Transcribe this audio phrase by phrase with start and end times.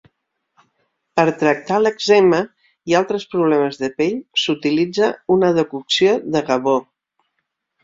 [1.19, 2.39] Per tractar l'èczema
[2.93, 6.77] i altres problemes de pell s'utilitza una decocció de gavó.